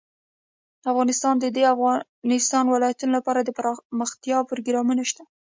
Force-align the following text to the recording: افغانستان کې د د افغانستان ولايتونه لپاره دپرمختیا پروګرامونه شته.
افغانستان 0.91 1.35
کې 1.41 1.49
د 1.51 1.55
د 1.57 1.59
افغانستان 1.73 2.63
ولايتونه 2.67 3.11
لپاره 3.17 3.39
دپرمختیا 3.49 4.37
پروګرامونه 4.49 5.03
شته. 5.09 5.23